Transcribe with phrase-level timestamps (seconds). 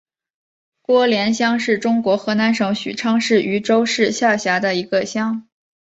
[0.81, 5.47] 郭连乡是中国河南省许昌市禹州市下辖的一个乡。